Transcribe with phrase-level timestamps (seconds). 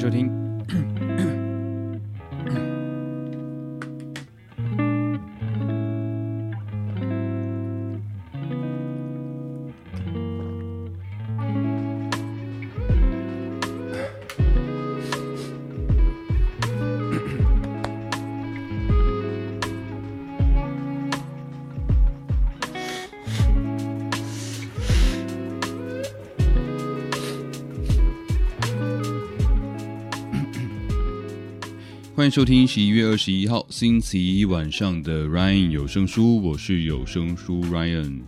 [0.00, 0.49] 收听。
[32.20, 38.20] 欢迎收听十一月二十一号星期一晚上的 Ryan 有声书，我是有声书 Ryan。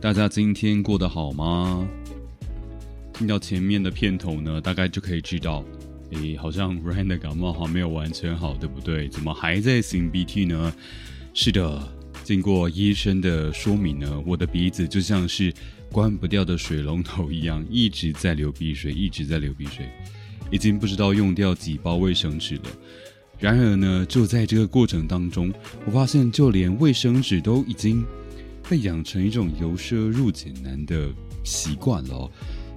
[0.00, 1.86] 大家今天过得好吗？
[3.14, 5.64] 听到前面的片头呢，大概就可以知道，
[6.10, 9.08] 诶，好像 Ryan 的感冒还没有完全好，对不对？
[9.08, 10.74] 怎么还在擤鼻涕呢？
[11.32, 11.80] 是的，
[12.24, 15.54] 经过医生的说明呢，我的鼻子就像是
[15.92, 19.88] 关不掉的水龙头一样，一直在流鼻水，一直在流鼻水，
[20.50, 22.62] 已经不知道用掉几包卫生纸了。
[23.42, 25.52] 然而呢，就在这个过程当中，
[25.84, 28.04] 我发现就连卫生纸都已经
[28.70, 31.08] 被养成一种由奢入俭难的
[31.42, 32.30] 习惯了。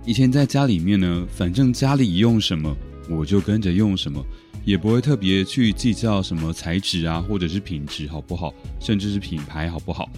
[0.08, 2.76] 以前在家里面呢，反正家里用什么
[3.08, 4.26] 我就跟着用什么，
[4.66, 10.10] 也不会特别去计较什么材质啊，或者是品质好不好，甚至是品牌好不好。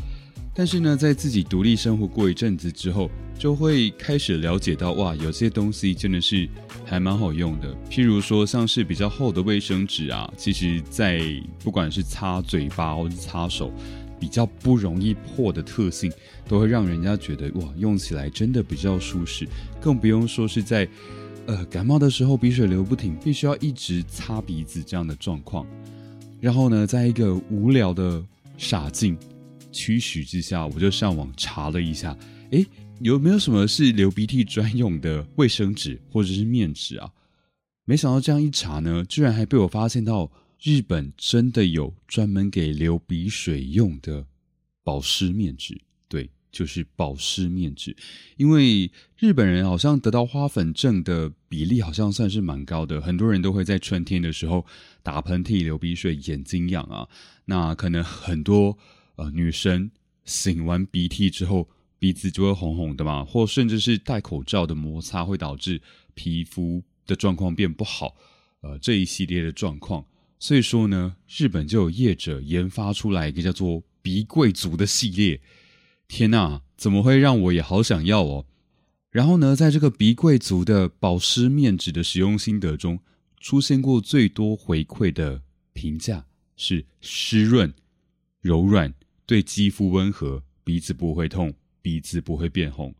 [0.57, 6.49] 但是呢，在自己独立生活过一阵子之后，就会开始了解到，哇，有些东西真的是
[6.83, 7.71] 还蛮好用的。
[7.91, 11.21] 譬如说，像是比较厚的卫生纸啊，其实在
[11.63, 13.71] 不管是擦嘴巴或者擦手，
[14.19, 16.11] 比较不容易破的特性，
[16.47, 19.47] 都会让人家觉得，哇，用起来真的比较舒适。
[19.79, 20.87] 更不用说是在，
[21.45, 25.67] 呃，感冒的时候鼻水流不停，必须要一直擦鼻子这样的状况。
[26.41, 28.23] 然后呢，在一个无聊的
[28.57, 29.15] 傻劲。
[29.71, 32.17] 驱使之下，我就上网查了一下，
[32.51, 32.65] 诶，
[32.99, 37.11] 有没有什么是流鼻涕专用的卫生纸或者是面纸啊？
[37.85, 44.25] 没想到这样一查呢，居然还被我发现到日本真的有专门给流鼻水用的
[44.83, 45.79] 保湿面纸。
[46.09, 47.95] 对，就是保湿面纸。
[48.35, 54.65] 因为日本人好像得到花粉症的比例好像算是蛮高的，很多人都会在春天的时候
[55.03, 57.07] 打喷嚏、流鼻水、眼睛痒啊。
[57.45, 58.77] 那可能很多。
[59.17, 59.91] 呃，女生
[60.25, 61.69] 擤完鼻涕之后，
[61.99, 65.81] 鼻子就会红红的嘛，或甚至是戴口罩的摩擦会导致
[66.13, 68.15] 皮肤的状况变不好，
[68.61, 70.05] 呃，这一系列的状况。
[70.39, 75.41] 所以说呢，日本就有业者研发出来一个叫做“鼻贵族”的系列。
[76.07, 78.45] 天呐，怎么会让我也好想要哦？
[79.09, 82.99] 然后呢，在这个“鼻贵族”的保湿面纸的使用心得中，
[83.39, 85.41] 出现过最多回馈的
[85.73, 87.73] 评价是湿润、
[88.41, 88.93] 柔软。
[89.27, 92.95] 对肌肤温和，鼻子不会痛，鼻子不会变红。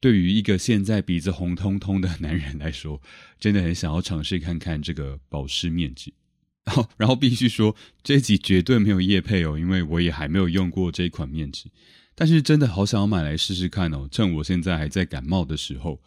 [0.00, 3.00] 对于一个现在鼻子红彤彤的男人来说，
[3.38, 6.12] 真的很想要尝试看看这个保湿面纸。
[6.64, 11.68] 然后，然后必须说，这集绝对没有叶配哦，因为我也还没有用过这款面纸。
[12.14, 16.00] 但是真的好想要买来试试看哦，趁我现在还在感冒的时候。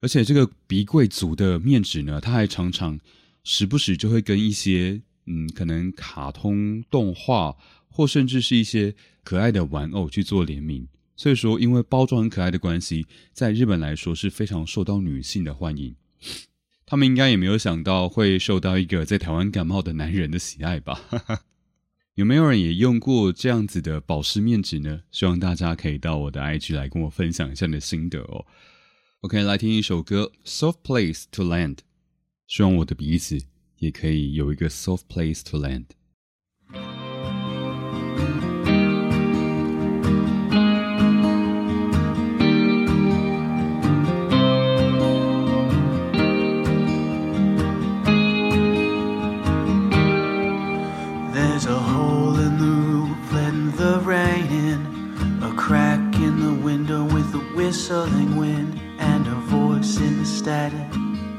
[0.00, 2.98] 而且这个鼻贵族的面纸呢，它还常常
[3.44, 7.56] 时不时就会跟一些嗯，可能卡通动画。
[7.92, 15.94] 或甚至是一些可爱的玩偶去做联名，所以说因为包装很可爱的关系，在日本来说是非常受到女性的欢迎。
[16.86, 21.00] 他们应该也没有想到会受到一个在台湾感冒的男人的喜爱吧？
[22.16, 25.00] 有没有人也用过这样子的保湿面纸呢？
[25.10, 28.44] 希望大家可以到我的 IG 来跟我分享一下你的心得哦。
[29.20, 31.76] OK，来听一首歌《Soft Place to Land》，
[32.46, 33.40] 希望我的鼻子
[33.78, 35.86] 也可以有一个 Soft Place to Land。
[57.92, 60.88] Whistling wind and a voice in the static.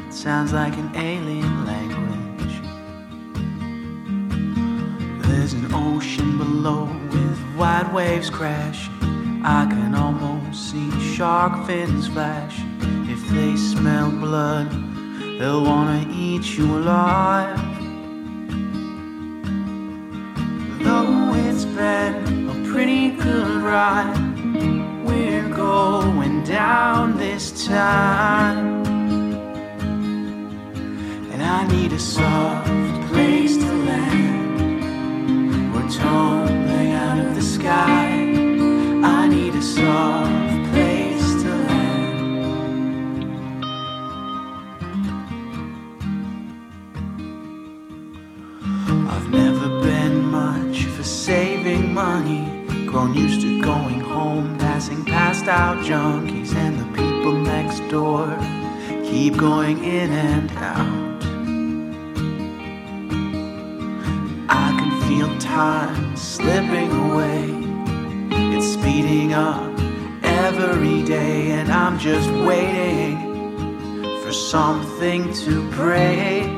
[0.08, 2.56] It sounds like an alien language.
[5.26, 9.42] There's an ocean below with wide waves crashing.
[9.44, 12.56] I can almost see shark fins flash.
[13.10, 14.70] If they smell blood,
[15.40, 17.58] they'll wanna eat you alive.
[20.84, 24.23] Though it's been a pretty good ride
[27.34, 28.86] this time.
[31.32, 32.68] And I need a soft
[33.10, 35.74] place to land.
[35.74, 38.06] We're tumbling out of the sky.
[39.20, 42.44] I need a soft place to land.
[49.10, 52.44] I've never been much for saving money.
[52.86, 57.03] Grown used to going home, passing past out junkies, and the
[57.64, 58.28] next door
[59.06, 61.24] keep going in and out.
[64.50, 67.46] I can feel time slipping away.
[68.56, 69.72] It's speeding up
[70.24, 73.16] every day, and I'm just waiting
[74.22, 76.52] for something to break.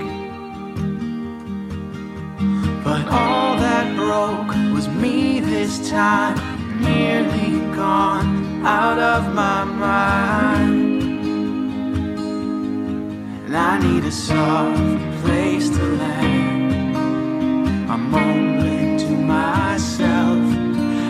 [2.83, 6.37] But all that broke was me this time,
[6.81, 10.64] nearly gone out of my mind.
[13.55, 16.97] I need a soft place to land.
[17.89, 20.43] I'm mumbling to myself.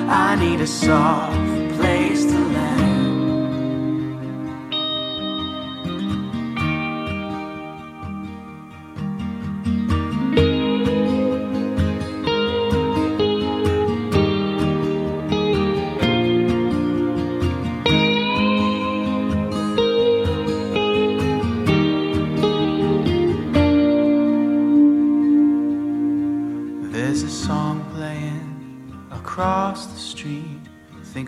[0.08, 1.36] I need a soft
[1.80, 2.55] place to land.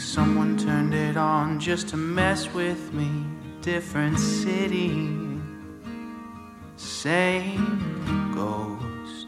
[0.08, 3.10] Someone turned it on just to mess with me.
[3.62, 5.12] Different city,
[6.78, 9.28] same ghost.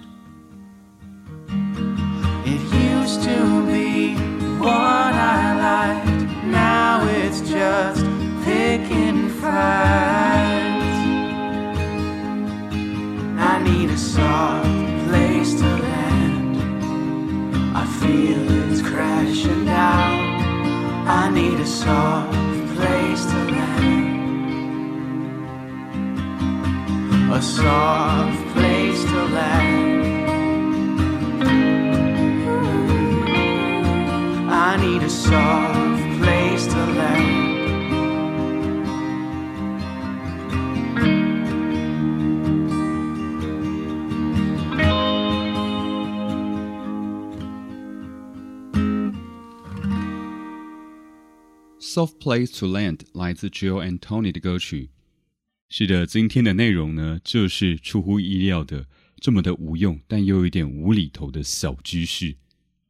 [2.46, 2.62] It
[2.92, 4.16] used to be
[4.58, 8.06] what I liked, now it's just
[8.46, 11.00] picking fights.
[13.52, 14.29] I need a soft
[21.60, 22.32] need a soft
[22.76, 24.06] place to land.
[27.34, 30.30] A soft place to land.
[34.50, 35.89] I need a soft
[51.90, 54.92] Soft Place to Land 来自 Jill and Tony 的歌曲。
[55.70, 58.86] 是的，今天的内容呢，就是出乎意料的
[59.20, 62.38] 这么的无用，但又有一点无厘头的小知识。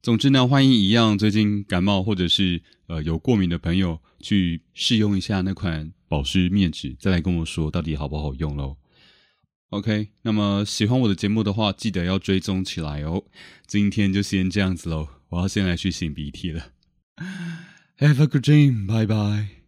[0.01, 8.75] 总之呢，欢迎一样最近感冒或者是呃有过敏的朋友去试用一下那款保湿面纸，再来跟我说到底好不好用喽。
[9.69, 13.23] OK，那么喜欢我的节目的话，记得要追踪起来哦。
[13.65, 16.73] 今天就先这样子喽，我要先来去擤鼻涕了。
[18.01, 19.58] Have a good dream，拜拜。